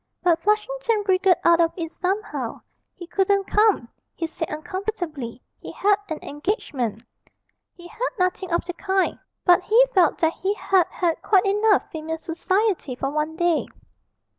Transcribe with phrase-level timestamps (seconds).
[0.23, 2.61] But Flushington wriggled out of it somehow.
[2.95, 7.03] He couldn't come, he said uncomfortably; he had an engagement.
[7.75, 11.87] He had nothing of the kind, but he felt that he had had quite enough
[11.91, 13.67] female society for one day.